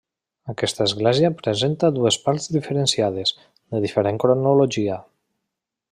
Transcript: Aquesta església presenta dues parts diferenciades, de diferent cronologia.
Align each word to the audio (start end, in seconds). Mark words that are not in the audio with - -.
Aquesta 0.53 0.81
església 0.89 1.29
presenta 1.41 1.91
dues 1.97 2.17
parts 2.23 2.49
diferenciades, 2.57 3.35
de 3.75 3.83
diferent 3.85 4.21
cronologia. 4.25 5.01